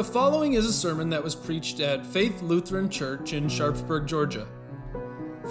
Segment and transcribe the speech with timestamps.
[0.00, 4.48] The following is a sermon that was preached at Faith Lutheran Church in Sharpsburg, Georgia.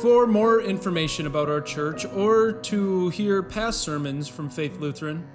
[0.02, 5.28] For more information about our church or to hear past sermons from Faith Lutheran,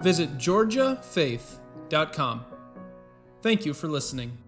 [0.00, 2.46] visit georgiafaith.com.
[3.42, 4.38] Thank you for listening.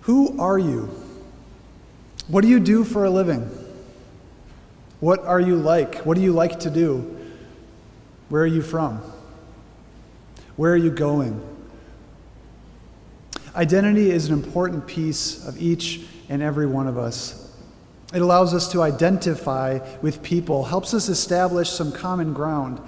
[0.00, 0.84] Who are you?
[2.28, 3.42] What do you do for a living?
[5.00, 6.06] What are you like?
[6.06, 7.14] What do you like to do?
[8.30, 9.02] Where are you from?
[10.56, 11.40] Where are you going?
[13.54, 17.42] Identity is an important piece of each and every one of us.
[18.14, 22.80] It allows us to identify with people, helps us establish some common ground.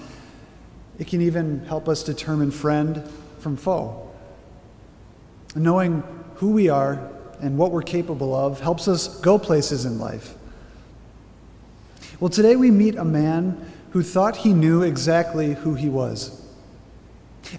[0.99, 4.11] It can even help us determine friend from foe.
[5.55, 6.03] Knowing
[6.37, 10.35] who we are and what we're capable of helps us go places in life.
[12.21, 16.48] Well, today we meet a man who thought he knew exactly who he was.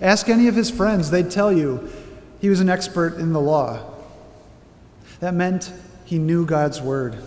[0.01, 1.89] Ask any of his friends, they'd tell you
[2.39, 3.83] he was an expert in the law.
[5.19, 5.73] That meant
[6.05, 7.17] he knew God's word.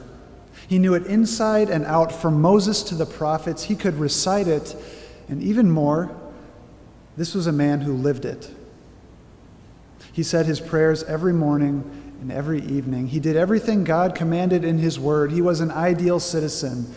[0.66, 3.64] He knew it inside and out, from Moses to the prophets.
[3.64, 4.74] He could recite it,
[5.28, 6.16] and even more,
[7.16, 8.50] this was a man who lived it.
[10.12, 13.08] He said his prayers every morning and every evening.
[13.08, 15.32] He did everything God commanded in his word.
[15.32, 16.94] He was an ideal citizen,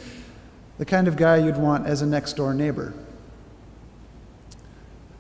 [0.78, 2.94] the kind of guy you'd want as a next door neighbor.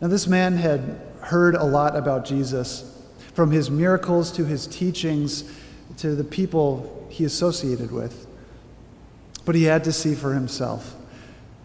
[0.05, 2.95] Now, this man had heard a lot about Jesus,
[3.33, 5.51] from his miracles to his teachings
[5.97, 8.27] to the people he associated with.
[9.45, 10.95] But he had to see for himself.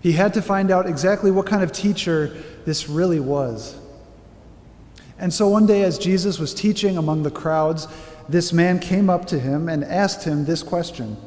[0.00, 3.77] He had to find out exactly what kind of teacher this really was.
[5.18, 7.88] And so one day, as Jesus was teaching among the crowds,
[8.27, 11.18] this man came up to him and asked him this question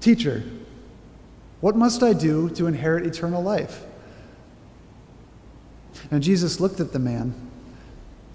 [0.00, 0.44] Teacher,
[1.60, 3.84] what must I do to inherit eternal life?
[6.10, 7.34] And Jesus looked at the man.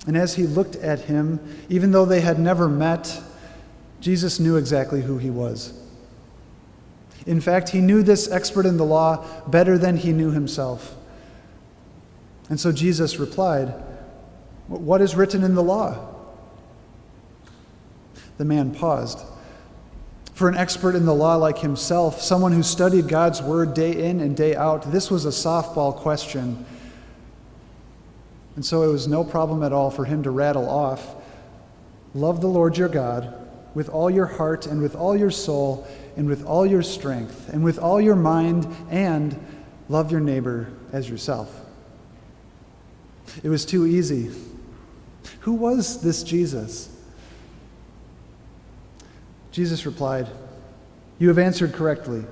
[0.08, 1.39] And as he looked at him,
[1.70, 3.21] even though they had never met,
[4.02, 5.73] Jesus knew exactly who he was.
[7.26, 10.95] In fact, he knew this expert in the law better than he knew himself.
[12.49, 13.73] And so Jesus replied,
[14.67, 16.16] What is written in the law?
[18.38, 19.20] The man paused.
[20.33, 24.22] For an expert in the law like himself, someone who studied God's word day in
[24.22, 26.66] and day out, this was a softball question
[28.59, 31.15] and so it was no problem at all for him to rattle off
[32.14, 33.33] Love the Lord your God
[33.73, 35.87] with all your heart and with all your soul
[36.17, 39.42] and with all your strength and with all your mind, and
[39.87, 41.61] love your neighbor as yourself.
[43.43, 44.30] It was too easy.
[45.39, 46.93] Who was this Jesus?
[49.53, 50.27] Jesus replied,
[51.17, 52.25] You have answered correctly.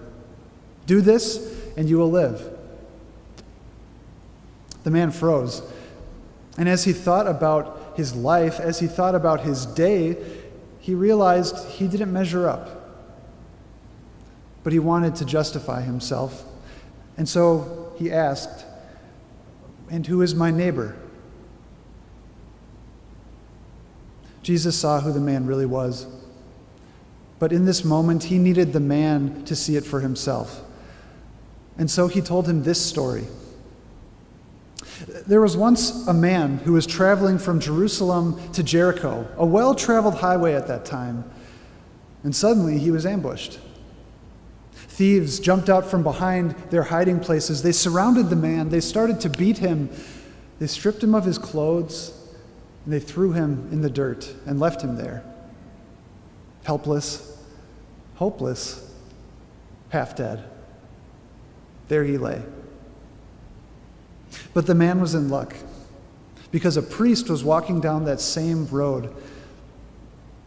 [0.88, 2.54] Do this, and you will live.
[4.84, 5.62] The man froze.
[6.58, 10.18] And as he thought about his life, as he thought about his day,
[10.80, 13.06] he realized he didn't measure up.
[14.64, 16.44] But he wanted to justify himself.
[17.16, 18.66] And so he asked,
[19.90, 20.98] And who is my neighbor?
[24.42, 26.08] Jesus saw who the man really was.
[27.40, 30.64] But in this moment, he needed the man to see it for himself.
[31.78, 33.26] And so he told him this story.
[35.28, 40.16] There was once a man who was traveling from Jerusalem to Jericho, a well traveled
[40.16, 41.30] highway at that time,
[42.24, 43.60] and suddenly he was ambushed.
[44.72, 47.62] Thieves jumped out from behind their hiding places.
[47.62, 48.70] They surrounded the man.
[48.70, 49.90] They started to beat him.
[50.60, 52.18] They stripped him of his clothes,
[52.86, 55.24] and they threw him in the dirt and left him there.
[56.64, 57.38] Helpless,
[58.16, 58.92] hopeless,
[59.90, 60.46] half dead.
[61.90, 62.42] There he lay.
[64.58, 65.56] But the man was in luck
[66.50, 69.14] because a priest was walking down that same road.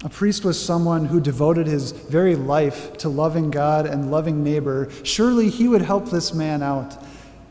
[0.03, 4.91] A priest was someone who devoted his very life to loving God and loving neighbor.
[5.05, 7.01] Surely he would help this man out.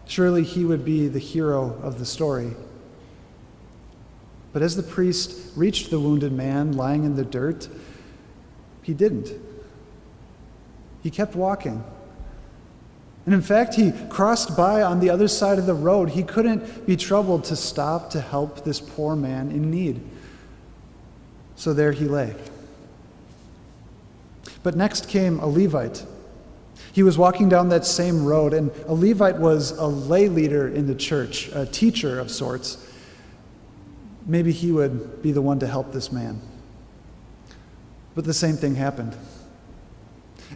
[0.06, 2.58] Surely he would be the hero of the story.
[4.52, 7.70] But as the priest reached the wounded man lying in the dirt,
[8.82, 9.32] he didn't.
[11.04, 11.86] He kept walking.
[13.30, 16.10] And in fact, he crossed by on the other side of the road.
[16.10, 20.02] He couldn't be troubled to stop to help this poor man in need.
[21.56, 22.34] So there he lay.
[24.64, 26.08] But next came a Levite.
[26.92, 30.88] He was walking down that same road, and a Levite was a lay leader in
[30.88, 32.84] the church, a teacher of sorts.
[34.26, 36.42] Maybe he would be the one to help this man.
[38.16, 39.16] But the same thing happened.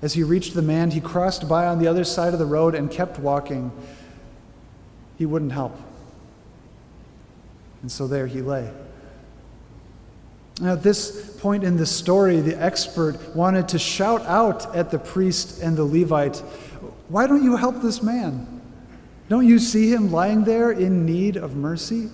[0.02, 2.76] As he reached the man, he crossed by on the other side of the road
[2.76, 3.72] and kept walking.
[5.18, 5.80] He wouldn't help.
[7.82, 8.72] And so there he lay.
[10.62, 15.00] Now, at this point in the story, the expert wanted to shout out at the
[15.00, 16.38] priest and the Levite,
[17.10, 18.62] Why don't you help this man?
[19.30, 22.10] Don't you see him lying there in need of mercy?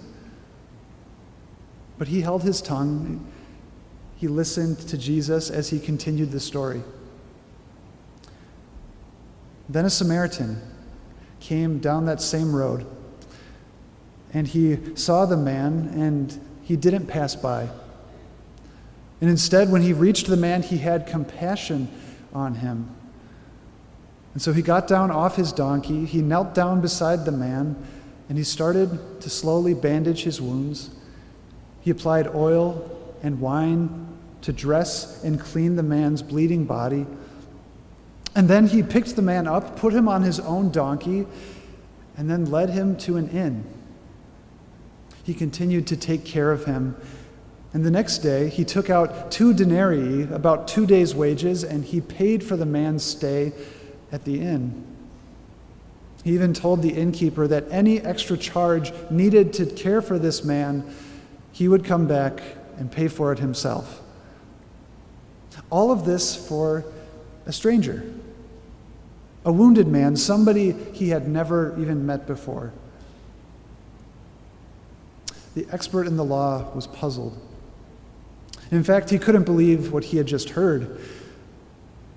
[1.97, 3.27] But he held his tongue.
[4.15, 6.81] He listened to Jesus as he continued the story.
[9.69, 10.59] Then a Samaritan
[11.39, 12.87] came down that same road,
[14.33, 17.69] and he saw the man, and he didn't pass by.
[19.21, 21.89] And instead, when he reached the man, he had compassion
[22.33, 22.89] on him.
[24.33, 27.75] And so he got down off his donkey, he knelt down beside the man,
[28.27, 30.91] and he started to slowly bandage his wounds.
[31.81, 34.07] He applied oil and wine
[34.41, 37.05] to dress and clean the man's bleeding body.
[38.39, 41.27] And then he picked the man up, put him on his own donkey,
[42.15, 43.65] and then led him to an inn.
[45.25, 46.95] He continued to take care of him.
[47.73, 51.99] And the next day, he took out two denarii, about two days' wages, and he
[51.99, 53.51] paid for the man's stay
[54.09, 54.85] at the inn.
[56.23, 60.89] He even told the innkeeper that any extra charge needed to care for this man,
[61.51, 62.41] he would come back
[62.77, 64.01] and pay for it himself.
[65.69, 66.85] All of this for
[67.45, 68.09] a stranger,
[69.45, 72.73] a wounded man, somebody he had never even met before.
[75.55, 77.37] The expert in the law was puzzled.
[78.71, 80.99] In fact, he couldn't believe what he had just heard.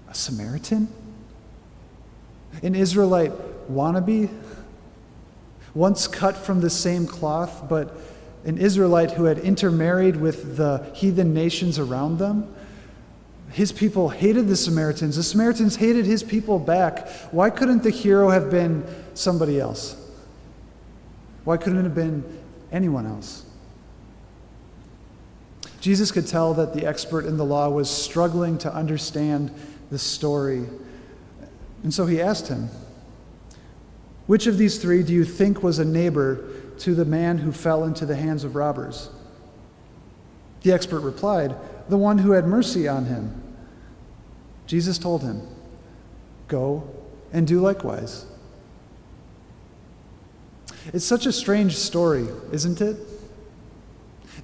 [0.08, 0.88] A Samaritan?
[2.62, 3.32] An Israelite
[3.70, 4.28] wannabe?
[5.74, 7.96] Once cut from the same cloth, but
[8.44, 12.54] an Israelite who had intermarried with the heathen nations around them?
[13.52, 15.16] His people hated the Samaritans.
[15.16, 17.08] The Samaritans hated his people back.
[17.32, 19.94] Why couldn't the hero have been somebody else?
[21.44, 22.24] Why couldn't it have been
[22.70, 23.44] anyone else?
[25.80, 29.52] Jesus could tell that the expert in the law was struggling to understand
[29.90, 30.64] the story.
[31.82, 32.70] And so he asked him,
[34.26, 36.48] Which of these three do you think was a neighbor
[36.78, 39.10] to the man who fell into the hands of robbers?
[40.62, 41.54] The expert replied,
[41.88, 43.41] The one who had mercy on him.
[44.66, 45.46] Jesus told him,
[46.48, 46.88] Go
[47.32, 48.26] and do likewise.
[50.92, 52.96] It's such a strange story, isn't it?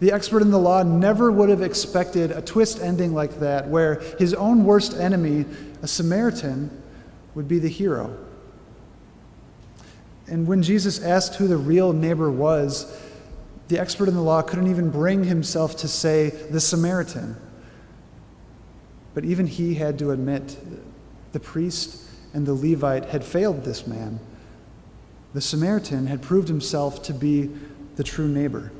[0.00, 3.96] The expert in the law never would have expected a twist ending like that, where
[4.18, 5.44] his own worst enemy,
[5.82, 6.70] a Samaritan,
[7.34, 8.16] would be the hero.
[10.28, 12.96] And when Jesus asked who the real neighbor was,
[13.68, 17.36] the expert in the law couldn't even bring himself to say the Samaritan.
[19.18, 20.56] But even he had to admit
[21.32, 24.20] the priest and the Levite had failed this man.
[25.34, 27.50] The Samaritan had proved himself to be
[27.96, 28.70] the true neighbor.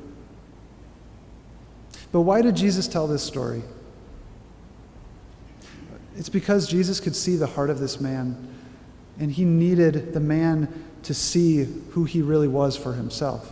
[2.13, 3.63] But why did Jesus tell this story?
[6.15, 8.47] It's because Jesus could see the heart of this man,
[9.19, 13.51] and he needed the man to see who he really was for himself.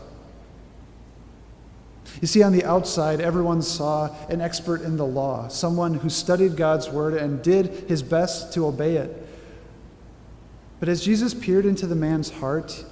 [2.22, 6.56] You see, on the outside, everyone saw an expert in the law, someone who studied
[6.56, 9.28] God's word and did his best to obey it.
[10.80, 12.86] But as Jesus peered into the man's heart,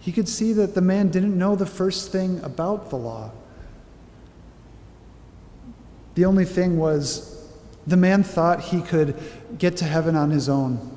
[0.00, 3.32] he could see that the man didn't know the first thing about the law.
[6.14, 7.44] The only thing was,
[7.86, 9.14] the man thought he could
[9.58, 10.92] get to heaven on his own.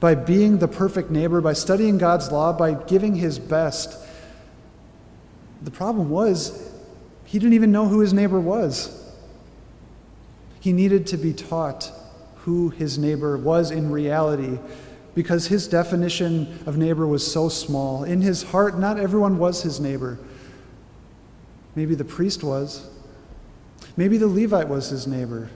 [0.00, 3.98] By being the perfect neighbor, by studying God's law, by giving his best.
[5.62, 6.72] The problem was,
[7.28, 9.04] he didn't even know who his neighbor was.
[10.60, 11.92] He needed to be taught
[12.36, 14.58] who his neighbor was in reality
[15.14, 18.02] because his definition of neighbor was so small.
[18.02, 20.18] In his heart, not everyone was his neighbor.
[21.74, 22.88] Maybe the priest was.
[23.94, 25.50] Maybe the Levite was his neighbor.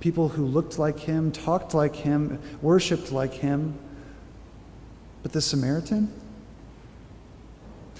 [0.00, 3.78] People who looked like him, talked like him, worshiped like him.
[5.22, 6.10] But the Samaritan?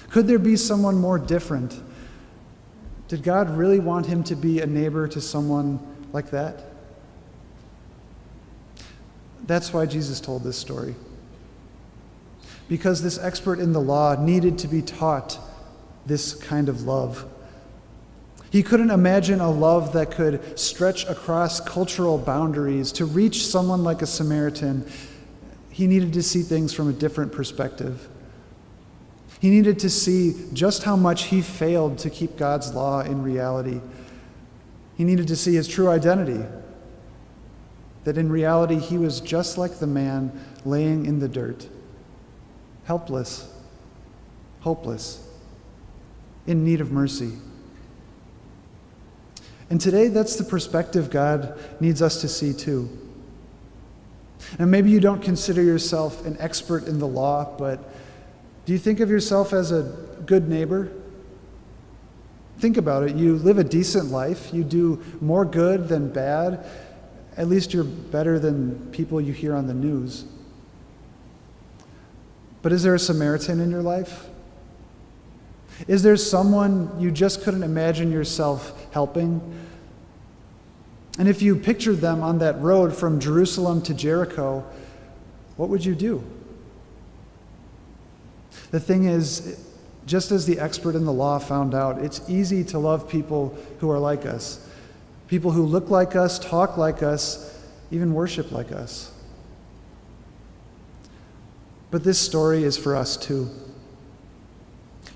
[0.08, 1.78] Could there be someone more different?
[3.08, 5.78] Did God really want him to be a neighbor to someone
[6.12, 6.64] like that?
[9.46, 10.94] That's why Jesus told this story.
[12.68, 15.38] Because this expert in the law needed to be taught
[16.06, 17.26] this kind of love.
[18.50, 24.00] He couldn't imagine a love that could stretch across cultural boundaries to reach someone like
[24.00, 24.88] a Samaritan.
[25.70, 28.08] He needed to see things from a different perspective.
[29.40, 33.80] He needed to see just how much he failed to keep God's law in reality.
[34.96, 36.44] He needed to see his true identity.
[38.04, 40.32] That in reality, he was just like the man
[40.64, 41.68] laying in the dirt,
[42.84, 43.52] helpless,
[44.60, 45.26] hopeless.
[46.46, 47.32] in need of mercy.
[49.70, 52.90] And today, that's the perspective God needs us to see too.
[54.58, 57.93] And maybe you don't consider yourself an expert in the law, but
[58.64, 59.82] do you think of yourself as a
[60.26, 60.90] good neighbor?
[62.58, 63.16] Think about it.
[63.16, 66.64] You live a decent life, you do more good than bad.
[67.36, 70.24] At least you're better than people you hear on the news.
[72.62, 74.28] But is there a Samaritan in your life?
[75.88, 79.42] Is there someone you just couldn't imagine yourself helping?
[81.18, 84.64] And if you pictured them on that road from Jerusalem to Jericho,
[85.56, 86.24] what would you do?
[88.74, 89.64] The thing is,
[90.04, 93.88] just as the expert in the law found out, it's easy to love people who
[93.88, 94.68] are like us.
[95.28, 97.56] People who look like us, talk like us,
[97.92, 99.12] even worship like us.
[101.92, 103.48] But this story is for us too.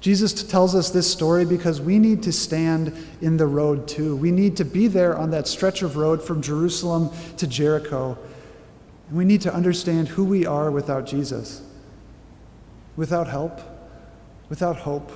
[0.01, 4.15] Jesus tells us this story because we need to stand in the road too.
[4.15, 8.17] We need to be there on that stretch of road from Jerusalem to Jericho.
[9.09, 11.68] And we need to understand who we are without Jesus,
[12.99, 13.61] without help,
[14.51, 15.11] without hope,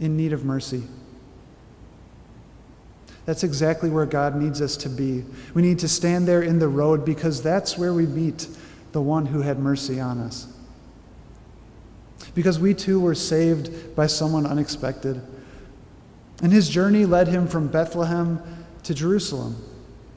[0.00, 0.82] in need of mercy.
[3.26, 5.24] That's exactly where God needs us to be.
[5.54, 8.48] We need to stand there in the road because that's where we meet
[8.90, 10.48] the one who had mercy on us
[12.34, 15.20] because we too were saved by someone unexpected.
[16.42, 18.40] And his journey led him from Bethlehem
[18.84, 19.56] to Jerusalem,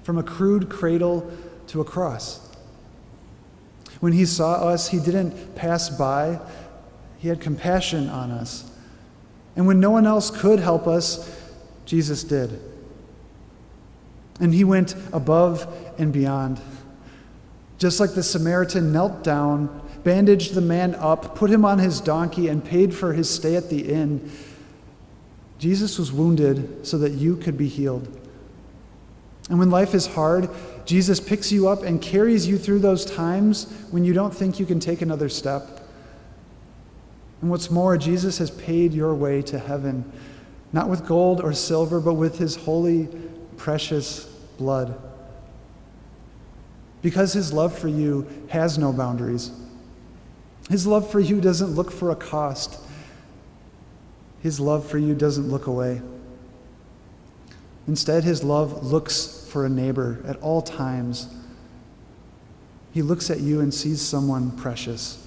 [0.03, 1.29] from a crude cradle
[1.67, 2.42] to a cross.
[4.03, 6.41] When he saw us, he didn't pass by,
[7.19, 8.69] he had compassion on us.
[9.55, 11.33] And when no one else could help us,
[11.85, 12.59] Jesus did.
[14.41, 16.59] And he went above and beyond.
[17.77, 19.69] Just like the Samaritan knelt down
[20.03, 23.69] bandaged the man up, put him on his donkey, and paid for his stay at
[23.69, 24.29] the inn.
[25.59, 28.05] Jesus was wounded so that you could be healed.
[29.49, 30.49] And when life is hard,
[30.85, 34.65] Jesus picks you up and carries you through those times when you don't think you
[34.65, 35.81] can take another step.
[37.41, 40.11] And what's more, Jesus has paid your way to heaven,
[40.71, 43.07] not with gold or silver, but with his holy,
[43.57, 44.25] precious
[44.57, 44.99] blood.
[47.01, 49.51] Because his love for you has no boundaries.
[50.69, 52.79] His love for you doesn't look for a cost.
[54.41, 56.01] His love for you doesn't look away.
[57.87, 61.27] Instead, his love looks for a neighbor at all times.
[62.93, 65.19] He looks at you and sees someone precious.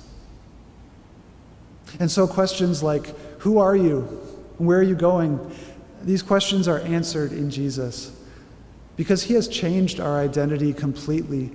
[2.01, 3.07] And so, questions like,
[3.41, 4.03] Who are you?
[4.59, 5.55] Where are you going?
[6.03, 8.13] These questions are answered in Jesus
[8.97, 11.53] because he has changed our identity completely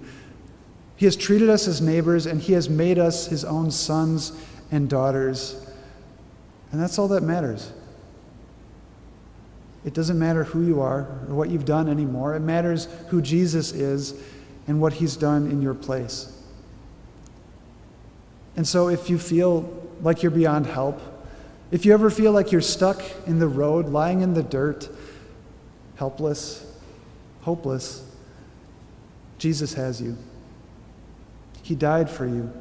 [1.02, 4.34] he has treated us as neighbors, and He has made us His own sons
[4.70, 5.66] and daughters.
[6.72, 7.72] And that's all that matters.
[9.84, 12.36] It doesn't matter who you are or what you've done anymore.
[12.36, 14.14] It matters who Jesus is
[14.68, 16.38] and what He's done in your place.
[18.56, 19.70] And so, if you feel
[20.02, 21.02] like you're beyond help,
[21.72, 24.90] if you ever feel like you're stuck in the road, lying in the dirt,
[25.96, 26.66] helpless,
[27.42, 28.04] hopeless,
[29.38, 30.18] Jesus has you.
[31.64, 32.52] He died for you,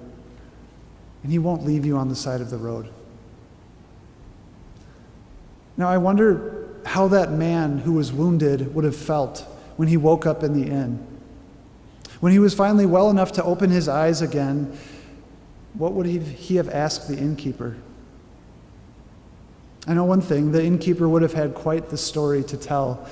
[1.22, 2.88] and He won't leave you on the side of the road.
[5.76, 9.40] Now, I wonder how that man who was wounded would have felt
[9.76, 11.06] when he woke up in the inn.
[12.20, 14.76] When he was finally well enough to open his eyes again,
[15.74, 17.76] what would he have asked the innkeeper?
[19.86, 23.08] I know one thing the innkeeper would have had quite the story to tell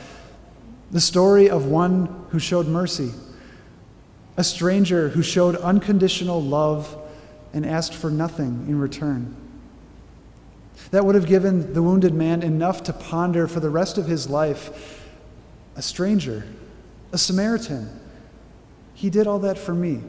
[0.90, 3.12] the story of one who showed mercy
[4.38, 6.96] a stranger who showed unconditional love
[7.52, 9.34] and asked for nothing in return.
[10.90, 14.28] That would have given the wounded man enough to ponder for the rest of his
[14.28, 15.04] life.
[15.76, 16.44] A stranger,
[17.12, 18.00] a Samaritan,
[18.94, 20.02] he did all that for me.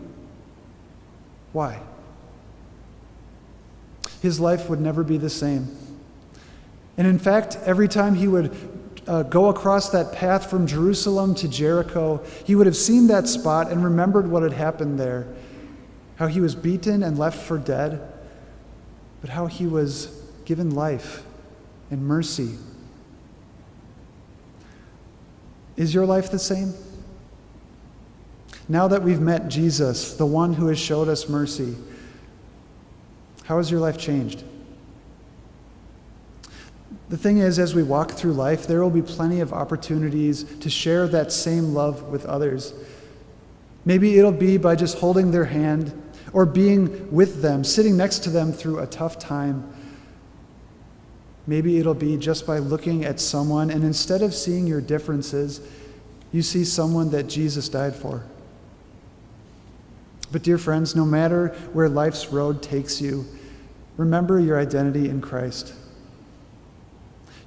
[1.53, 1.81] Why?
[4.21, 5.75] His life would never be the same.
[6.97, 8.55] And in fact, every time he would
[9.07, 13.71] uh, go across that path from Jerusalem to Jericho, he would have seen that spot
[13.71, 15.27] and remembered what had happened there
[16.19, 18.01] how he was beaten and left for dead,
[19.21, 20.18] but how he was
[20.49, 21.21] given life
[21.91, 22.57] and mercy.
[25.77, 26.73] Is your life the same?
[28.67, 31.75] Now that we've met Jesus, the one who has showed us mercy,
[33.43, 34.43] how has your life changed?
[37.09, 40.69] The thing is, as we walk through life, there will be plenty of opportunities to
[40.71, 42.73] share that same love with others.
[43.85, 45.93] Maybe it'll be by just holding their hand
[46.33, 49.75] or being with them, sitting next to them through a tough time.
[51.49, 55.61] Maybe it'll be just by looking at someone, and instead of seeing your differences,
[56.31, 58.23] you see someone that Jesus died for.
[60.31, 63.25] But, dear friends, no matter where life's road takes you,
[63.97, 65.73] remember your identity in Christ.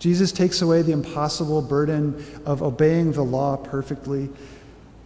[0.01, 4.31] Jesus takes away the impossible burden of obeying the law perfectly.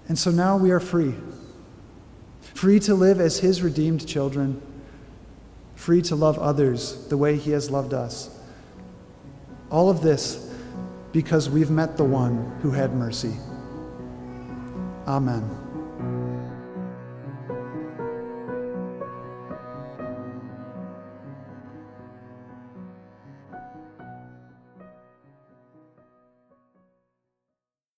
[0.08, 1.12] And so now we are free.
[2.40, 4.62] Free to live as His redeemed children,
[5.74, 8.30] free to love others the way He has loved us.
[9.70, 10.52] All of this
[11.12, 13.35] because we've met the one who had mercy.
[15.06, 15.65] Amen.